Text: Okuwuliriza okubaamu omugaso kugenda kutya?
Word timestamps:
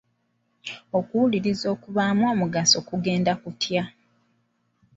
Okuwuliriza 0.97 1.65
okubaamu 1.75 2.23
omugaso 2.33 2.77
kugenda 2.87 3.33
kutya? 3.41 3.83